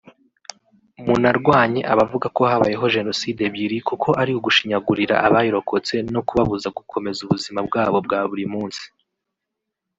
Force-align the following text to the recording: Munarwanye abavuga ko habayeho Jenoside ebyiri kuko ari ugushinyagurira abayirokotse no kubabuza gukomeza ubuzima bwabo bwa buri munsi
Munarwanye 1.05 1.81
abavuga 1.93 2.27
ko 2.37 2.41
habayeho 2.51 2.85
Jenoside 2.95 3.39
ebyiri 3.49 3.77
kuko 3.89 4.09
ari 4.21 4.31
ugushinyagurira 4.39 5.15
abayirokotse 5.27 5.95
no 6.13 6.21
kubabuza 6.27 6.67
gukomeza 6.77 7.19
ubuzima 7.25 7.59
bwabo 7.67 7.97
bwa 8.05 8.19
buri 8.29 8.45
munsi 8.53 8.85